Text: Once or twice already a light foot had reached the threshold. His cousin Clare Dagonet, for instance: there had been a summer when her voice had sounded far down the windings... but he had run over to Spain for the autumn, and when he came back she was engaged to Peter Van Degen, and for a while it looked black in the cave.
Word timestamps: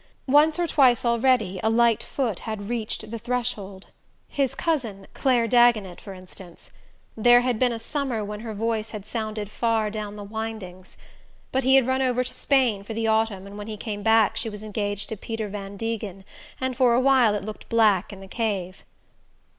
Once 0.25 0.57
or 0.57 0.65
twice 0.65 1.05
already 1.05 1.59
a 1.61 1.69
light 1.69 2.01
foot 2.01 2.39
had 2.39 2.69
reached 2.69 3.11
the 3.11 3.19
threshold. 3.19 3.85
His 4.27 4.55
cousin 4.55 5.05
Clare 5.13 5.47
Dagonet, 5.47 6.01
for 6.01 6.13
instance: 6.15 6.71
there 7.15 7.41
had 7.41 7.59
been 7.59 7.71
a 7.71 7.77
summer 7.77 8.25
when 8.25 8.39
her 8.39 8.55
voice 8.55 8.89
had 8.89 9.05
sounded 9.05 9.51
far 9.51 9.91
down 9.91 10.15
the 10.15 10.23
windings... 10.23 10.97
but 11.51 11.63
he 11.63 11.75
had 11.75 11.85
run 11.85 12.01
over 12.01 12.23
to 12.23 12.33
Spain 12.33 12.81
for 12.83 12.95
the 12.95 13.05
autumn, 13.05 13.45
and 13.45 13.59
when 13.59 13.67
he 13.67 13.77
came 13.77 14.01
back 14.01 14.35
she 14.35 14.49
was 14.49 14.63
engaged 14.63 15.07
to 15.09 15.15
Peter 15.15 15.47
Van 15.47 15.77
Degen, 15.77 16.25
and 16.59 16.75
for 16.75 16.95
a 16.95 16.99
while 16.99 17.35
it 17.35 17.45
looked 17.45 17.69
black 17.69 18.11
in 18.11 18.21
the 18.21 18.27
cave. 18.27 18.83